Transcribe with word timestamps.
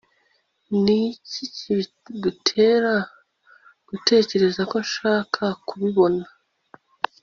niki 0.83 1.41
kigutera 1.55 2.95
gutekereza 3.89 4.61
ko 4.71 4.77
nshaka 4.85 5.43
kubibona 5.67 6.25